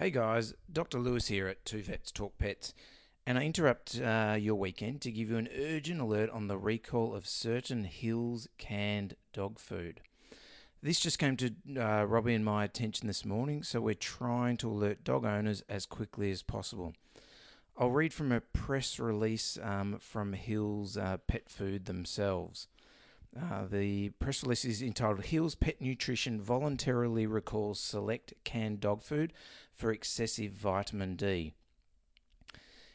Hey 0.00 0.08
guys, 0.08 0.54
Dr. 0.72 0.98
Lewis 0.98 1.26
here 1.26 1.46
at 1.46 1.66
Two 1.66 1.82
Vets 1.82 2.10
Talk 2.10 2.38
Pets, 2.38 2.72
and 3.26 3.36
I 3.36 3.42
interrupt 3.42 4.00
uh, 4.00 4.34
your 4.40 4.54
weekend 4.54 5.02
to 5.02 5.12
give 5.12 5.28
you 5.28 5.36
an 5.36 5.50
urgent 5.54 6.00
alert 6.00 6.30
on 6.30 6.48
the 6.48 6.56
recall 6.56 7.14
of 7.14 7.28
certain 7.28 7.84
Hills 7.84 8.48
canned 8.56 9.14
dog 9.34 9.58
food. 9.58 10.00
This 10.82 11.00
just 11.00 11.18
came 11.18 11.36
to 11.36 11.52
uh, 11.78 12.04
Robbie 12.04 12.32
and 12.32 12.46
my 12.46 12.64
attention 12.64 13.08
this 13.08 13.26
morning, 13.26 13.62
so 13.62 13.82
we're 13.82 13.92
trying 13.92 14.56
to 14.56 14.70
alert 14.70 15.04
dog 15.04 15.26
owners 15.26 15.62
as 15.68 15.84
quickly 15.84 16.30
as 16.30 16.40
possible. 16.40 16.94
I'll 17.76 17.90
read 17.90 18.14
from 18.14 18.32
a 18.32 18.40
press 18.40 18.98
release 18.98 19.58
um, 19.62 19.98
from 20.00 20.32
Hills 20.32 20.96
uh, 20.96 21.18
Pet 21.26 21.50
Food 21.50 21.84
themselves. 21.84 22.68
Uh, 23.38 23.64
the 23.70 24.08
press 24.18 24.42
release 24.42 24.64
is 24.64 24.82
entitled 24.82 25.26
Hills 25.26 25.54
Pet 25.54 25.80
Nutrition 25.80 26.40
Voluntarily 26.40 27.26
Recalls 27.26 27.78
Select 27.78 28.34
Canned 28.42 28.80
Dog 28.80 29.02
Food 29.02 29.32
for 29.72 29.92
Excessive 29.92 30.52
Vitamin 30.52 31.14
D. 31.14 31.54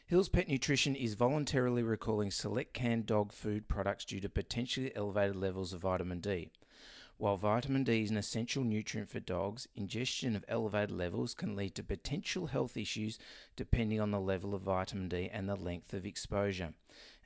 Hills 0.06 0.28
Pet 0.28 0.48
Nutrition 0.48 0.94
is 0.94 1.14
voluntarily 1.14 1.82
recalling 1.82 2.30
select 2.30 2.72
canned 2.72 3.06
dog 3.06 3.32
food 3.32 3.66
products 3.66 4.04
due 4.04 4.20
to 4.20 4.28
potentially 4.28 4.94
elevated 4.94 5.34
levels 5.34 5.72
of 5.72 5.80
vitamin 5.80 6.20
D. 6.20 6.52
While 7.18 7.38
vitamin 7.38 7.82
D 7.82 8.02
is 8.02 8.10
an 8.10 8.18
essential 8.18 8.62
nutrient 8.62 9.08
for 9.08 9.20
dogs, 9.20 9.66
ingestion 9.74 10.36
of 10.36 10.44
elevated 10.48 10.90
levels 10.90 11.32
can 11.32 11.56
lead 11.56 11.74
to 11.76 11.82
potential 11.82 12.48
health 12.48 12.76
issues 12.76 13.18
depending 13.56 14.02
on 14.02 14.10
the 14.10 14.20
level 14.20 14.54
of 14.54 14.62
vitamin 14.62 15.08
D 15.08 15.30
and 15.32 15.48
the 15.48 15.56
length 15.56 15.94
of 15.94 16.04
exposure. 16.04 16.74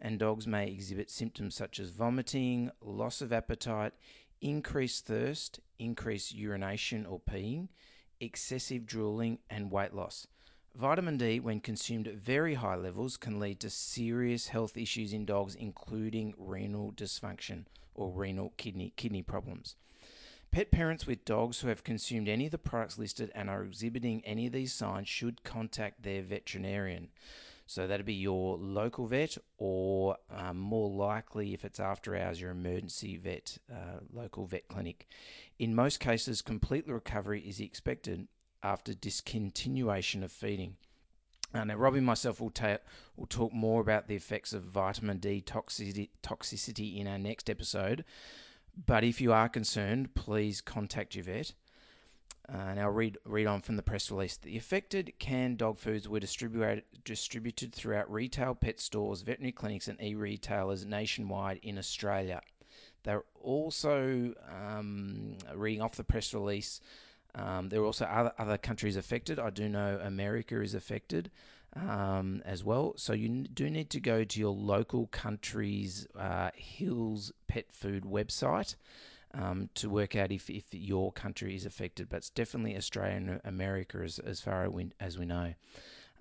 And 0.01 0.16
dogs 0.16 0.47
may 0.47 0.69
exhibit 0.69 1.11
symptoms 1.11 1.57
such 1.57 1.80
as 1.80 1.91
vomiting, 1.91 2.71
loss 2.80 3.21
of 3.21 3.33
appetite, 3.33 3.93
increased 4.41 5.07
thirst, 5.07 5.59
increased 5.80 6.37
urination 6.37 7.05
or 7.05 7.19
peeing, 7.19 7.66
excessive 8.21 8.87
drooling, 8.87 9.38
and 9.51 9.73
weight 9.73 9.93
loss. 9.93 10.29
Vitamin 10.77 11.16
D, 11.16 11.41
when 11.41 11.59
consumed 11.59 12.07
at 12.07 12.15
very 12.15 12.55
high 12.55 12.77
levels, 12.77 13.16
can 13.16 13.41
lead 13.41 13.59
to 13.59 13.69
serious 13.69 14.47
health 14.47 14.77
issues 14.77 15.13
in 15.13 15.25
dogs, 15.25 15.57
including 15.57 16.32
renal 16.38 16.93
dysfunction 16.93 17.65
or 18.01 18.10
renal 18.10 18.52
kidney 18.56 18.93
kidney 18.96 19.23
problems. 19.23 19.76
Pet 20.51 20.73
parents 20.73 21.06
with 21.06 21.24
dogs 21.24 21.60
who 21.60 21.68
have 21.68 21.84
consumed 21.84 22.29
any 22.29 22.46
of 22.46 22.51
the 22.51 22.59
products 22.59 22.98
listed 22.98 23.30
and 23.37 23.48
are 23.48 23.62
exhibiting 23.62 24.20
any 24.24 24.46
of 24.46 24.52
these 24.52 24.73
signs 24.73 25.09
should 25.09 25.45
contact 25.45 26.02
their 26.02 26.23
veterinarian. 26.23 27.09
So 27.66 27.87
that'd 27.87 28.04
be 28.04 28.15
your 28.15 28.57
local 28.57 29.07
vet, 29.07 29.38
or 29.57 30.16
um, 30.29 30.59
more 30.59 30.90
likely, 30.90 31.54
if 31.54 31.65
it's 31.65 31.79
after 31.79 32.16
hours, 32.16 32.40
your 32.40 32.51
emergency 32.51 33.16
vet, 33.16 33.59
uh, 33.73 34.01
local 34.12 34.45
vet 34.45 34.66
clinic. 34.66 35.07
In 35.60 35.73
most 35.76 36.01
cases, 36.01 36.42
complete 36.42 36.88
recovery 36.88 37.42
is 37.42 37.60
expected 37.60 38.26
after 38.64 38.92
discontinuation 38.92 40.24
of 40.24 40.32
feeding. 40.32 40.79
Uh, 41.52 41.65
now, 41.65 41.74
Robbie 41.74 41.98
and 41.98 42.06
myself 42.06 42.40
will, 42.40 42.51
ta- 42.51 42.79
will 43.16 43.26
talk 43.26 43.52
more 43.52 43.80
about 43.80 44.06
the 44.06 44.15
effects 44.15 44.52
of 44.52 44.62
vitamin 44.62 45.18
D 45.18 45.43
toxicity, 45.45 46.10
toxicity 46.23 46.98
in 46.98 47.09
our 47.09 47.18
next 47.18 47.51
episode. 47.51 48.04
But 48.87 49.02
if 49.02 49.20
you 49.20 49.32
are 49.32 49.48
concerned, 49.48 50.15
please 50.15 50.60
contact 50.60 51.15
your 51.15 51.24
vet. 51.24 51.52
Uh, 52.48 52.74
now, 52.74 52.88
read 52.88 53.16
read 53.24 53.46
on 53.46 53.60
from 53.60 53.76
the 53.76 53.82
press 53.82 54.10
release. 54.10 54.37
The 54.37 54.57
affected 54.57 55.12
canned 55.18 55.59
dog 55.59 55.79
foods 55.79 56.09
were 56.09 56.18
distributed 56.18 56.82
distributed 57.04 57.73
throughout 57.73 58.10
retail 58.10 58.54
pet 58.54 58.80
stores, 58.80 59.23
veterinary 59.23 59.52
clinics, 59.52 59.87
and 59.87 60.01
e-retailers 60.02 60.85
nationwide 60.85 61.60
in 61.62 61.79
Australia. 61.79 62.40
They're 63.04 63.24
also 63.40 64.34
um, 64.48 65.37
reading 65.54 65.82
off 65.82 65.97
the 65.97 66.04
press 66.04 66.34
release. 66.34 66.81
Um, 67.34 67.69
there 67.69 67.81
are 67.81 67.86
also 67.86 68.04
other, 68.06 68.32
other 68.38 68.59
countries 68.59 68.97
affected. 68.97 69.38
I 69.38 69.50
do 69.50 69.69
know 69.69 70.00
America 70.03 70.60
is 70.60 70.75
affected 70.75 71.31
um, 71.75 72.42
as 72.44 72.64
well. 72.64 72.94
So 72.97 73.12
you 73.12 73.28
do 73.28 73.70
need 73.70 73.91
to 73.91 74.00
go 74.00 74.25
to 74.25 74.41
your 74.41 74.53
local 74.53 75.06
country's 75.06 76.06
uh, 76.19 76.50
Hills 76.54 77.32
Pet 77.48 77.66
Food 77.70 78.04
website 78.04 78.76
um, 79.32 79.70
to 79.74 79.88
work 79.88 80.16
out 80.16 80.32
if, 80.32 80.50
if 80.50 80.64
your 80.72 81.12
country 81.12 81.54
is 81.54 81.64
affected. 81.64 82.08
But 82.08 82.19
it's 82.19 82.30
definitely 82.30 82.76
Australia 82.76 83.16
and 83.16 83.40
America 83.44 83.98
as, 84.02 84.19
as 84.19 84.40
far 84.40 84.64
as 84.64 84.70
we, 84.70 84.90
as 84.98 85.19
we 85.19 85.26
know. 85.26 85.54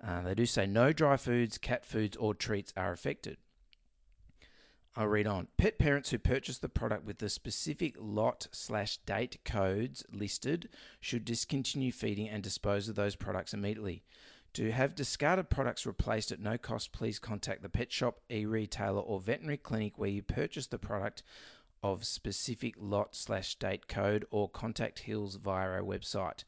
Uh, 0.02 0.22
they 0.22 0.34
do 0.34 0.46
say 0.46 0.66
no 0.66 0.92
dry 0.92 1.16
foods, 1.16 1.58
cat 1.58 1.84
foods, 1.84 2.16
or 2.16 2.34
treats 2.34 2.72
are 2.76 2.92
affected. 2.92 3.36
I'll 4.96 5.06
read 5.06 5.26
on. 5.26 5.46
Pet 5.56 5.78
parents 5.78 6.10
who 6.10 6.18
purchase 6.18 6.58
the 6.58 6.68
product 6.68 7.04
with 7.04 7.18
the 7.18 7.28
specific 7.28 7.94
lot 7.98 8.48
slash 8.50 8.96
date 8.98 9.38
codes 9.44 10.04
listed 10.12 10.68
should 11.00 11.24
discontinue 11.24 11.92
feeding 11.92 12.28
and 12.28 12.42
dispose 12.42 12.88
of 12.88 12.96
those 12.96 13.14
products 13.14 13.54
immediately. 13.54 14.02
To 14.54 14.72
have 14.72 14.96
discarded 14.96 15.48
products 15.48 15.86
replaced 15.86 16.32
at 16.32 16.40
no 16.40 16.58
cost, 16.58 16.90
please 16.90 17.20
contact 17.20 17.62
the 17.62 17.68
pet 17.68 17.92
shop, 17.92 18.20
e 18.28 18.44
retailer, 18.44 19.00
or 19.00 19.20
veterinary 19.20 19.58
clinic 19.58 19.96
where 19.96 20.10
you 20.10 20.22
purchased 20.22 20.72
the 20.72 20.78
product 20.78 21.22
of 21.84 22.04
specific 22.04 22.74
lot 22.76 23.14
slash 23.14 23.54
date 23.54 23.86
code 23.86 24.26
or 24.32 24.48
contact 24.48 25.00
Hills 25.00 25.36
via 25.36 25.68
our 25.68 25.82
website. 25.82 26.42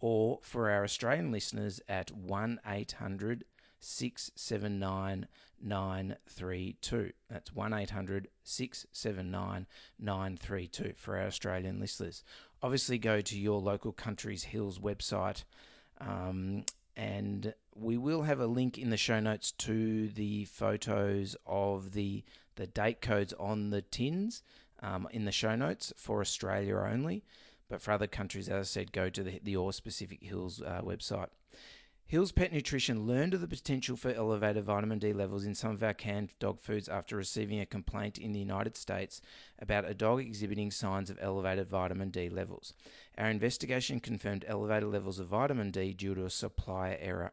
Or 0.00 0.38
for 0.42 0.70
our 0.70 0.84
Australian 0.84 1.32
listeners 1.32 1.80
at 1.88 2.12
1 2.12 2.60
800 2.64 3.44
679 3.80 5.26
932. 5.60 7.12
That's 7.30 7.52
1 7.52 7.72
800 7.72 8.28
679 8.44 9.66
932 9.98 10.92
for 10.96 11.18
our 11.18 11.26
Australian 11.26 11.80
listeners. 11.80 12.22
Obviously, 12.62 12.98
go 12.98 13.20
to 13.20 13.38
your 13.38 13.60
local 13.60 13.92
country's 13.92 14.44
Hills 14.44 14.78
website. 14.78 15.44
Um, 16.00 16.64
and 16.96 17.54
we 17.74 17.96
will 17.96 18.22
have 18.22 18.40
a 18.40 18.46
link 18.46 18.76
in 18.76 18.90
the 18.90 18.96
show 18.96 19.20
notes 19.20 19.52
to 19.52 20.08
the 20.08 20.44
photos 20.46 21.36
of 21.46 21.92
the 21.92 22.24
the 22.56 22.66
date 22.66 23.00
codes 23.00 23.32
on 23.38 23.70
the 23.70 23.82
tins 23.82 24.42
um, 24.82 25.06
in 25.12 25.24
the 25.24 25.32
show 25.32 25.54
notes 25.54 25.92
for 25.96 26.20
Australia 26.20 26.76
only. 26.76 27.24
But 27.68 27.80
for 27.80 27.92
other 27.92 28.08
countries, 28.08 28.48
as 28.48 28.58
I 28.60 28.62
said, 28.62 28.92
go 28.92 29.10
to 29.10 29.22
the, 29.22 29.40
the 29.42 29.54
Or 29.54 29.72
Specific 29.72 30.22
Hills 30.22 30.60
uh, 30.60 30.80
website. 30.82 31.28
Hills 32.08 32.32
Pet 32.32 32.54
Nutrition 32.54 33.06
learned 33.06 33.34
of 33.34 33.42
the 33.42 33.46
potential 33.46 33.94
for 33.94 34.10
elevated 34.10 34.64
vitamin 34.64 34.98
D 34.98 35.12
levels 35.12 35.44
in 35.44 35.54
some 35.54 35.72
of 35.72 35.82
our 35.82 35.92
canned 35.92 36.30
dog 36.38 36.58
foods 36.58 36.88
after 36.88 37.16
receiving 37.16 37.60
a 37.60 37.66
complaint 37.66 38.16
in 38.16 38.32
the 38.32 38.38
United 38.38 38.78
States 38.78 39.20
about 39.58 39.84
a 39.84 39.92
dog 39.92 40.20
exhibiting 40.20 40.70
signs 40.70 41.10
of 41.10 41.18
elevated 41.20 41.68
vitamin 41.68 42.08
D 42.08 42.30
levels. 42.30 42.72
Our 43.18 43.28
investigation 43.28 44.00
confirmed 44.00 44.46
elevated 44.48 44.88
levels 44.88 45.18
of 45.18 45.26
vitamin 45.26 45.70
D 45.70 45.92
due 45.92 46.14
to 46.14 46.24
a 46.24 46.30
supplier 46.30 46.96
error. 46.98 47.32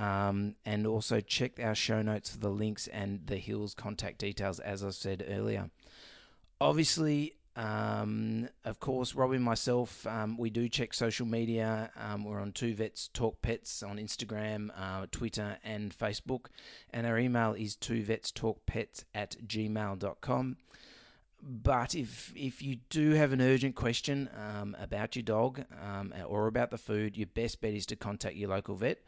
Um, 0.01 0.55
and 0.65 0.87
also 0.87 1.21
check 1.21 1.59
our 1.61 1.75
show 1.75 2.03
notes 2.03 2.31
for 2.31 2.39
the 2.39 2.51
links 2.51 2.87
and 2.87 3.27
the 3.27 3.37
Hills 3.37 3.75
contact 3.75 4.19
details, 4.19 4.61
as 4.61 4.85
I 4.85 4.91
said 4.91 5.25
earlier. 5.29 5.71
Obviously, 6.61 7.35
um, 7.59 8.49
of 8.65 8.79
course, 8.79 9.17
Robbie 9.17 9.37
and 9.37 9.45
myself, 9.45 10.07
um, 10.07 10.37
we 10.39 10.49
do 10.49 10.69
check 10.69 10.95
social 10.95 11.27
media. 11.27 11.91
Um, 11.97 12.23
we're 12.23 12.41
on 12.41 12.53
Two 12.53 12.73
Vets 12.73 13.09
Talk 13.09 13.43
Pets 13.43 13.83
on 13.83 13.97
Instagram, 13.97 14.71
uh, 14.79 15.07
Twitter, 15.11 15.59
and 15.65 15.97
Facebook. 15.97 16.47
And 16.91 17.05
our 17.05 17.19
email 17.19 17.55
is 17.55 17.75
two 17.75 18.05
vets 18.05 18.31
talk 18.31 18.61
at 19.13 19.37
gmail.com. 19.45 20.57
But 21.41 21.95
if 21.95 22.33
if 22.35 22.63
you 22.63 22.79
do 22.91 23.13
have 23.13 23.33
an 23.33 23.41
urgent 23.41 23.77
question 23.77 24.29
um, 24.35 24.77
about 24.81 25.15
your 25.15 25.23
dog 25.23 25.65
um, 25.81 26.13
or 26.27 26.49
about 26.49 26.71
the 26.71 26.79
food, 26.79 27.17
your 27.17 27.29
best 27.29 27.61
bet 27.61 27.75
is 27.75 27.87
to 27.87 27.97
contact 27.97 28.35
your 28.35 28.51
local 28.51 28.75
vet 28.75 28.99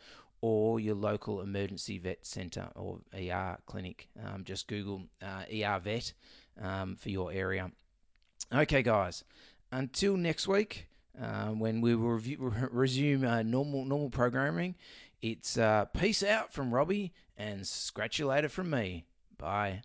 or 0.40 0.80
your 0.80 0.94
local 0.94 1.40
emergency 1.40 1.98
vet 1.98 2.24
centre 2.24 2.68
or 2.74 3.00
ER 3.14 3.58
clinic. 3.66 4.08
Um, 4.24 4.44
just 4.44 4.68
Google 4.68 5.02
uh, 5.22 5.42
ER 5.52 5.80
vet 5.80 6.12
um, 6.60 6.96
for 6.96 7.10
your 7.10 7.32
area. 7.32 7.70
Okay, 8.52 8.82
guys. 8.82 9.24
Until 9.72 10.16
next 10.16 10.48
week, 10.48 10.86
uh, 11.20 11.48
when 11.48 11.80
we 11.80 11.94
will 11.94 12.10
review, 12.10 12.54
resume 12.70 13.24
uh, 13.24 13.42
normal 13.42 13.84
normal 13.84 14.10
programming, 14.10 14.76
it's 15.20 15.58
uh, 15.58 15.84
peace 15.86 16.22
out 16.22 16.52
from 16.52 16.72
Robbie 16.72 17.12
and 17.36 17.66
scratch 17.66 18.18
you 18.18 18.26
later 18.26 18.48
from 18.48 18.70
me. 18.70 19.04
Bye. 19.36 19.82